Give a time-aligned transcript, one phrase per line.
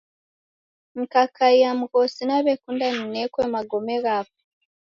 [0.95, 4.35] Nikakaia mghosi nawekunda ninekwe magome ghapo.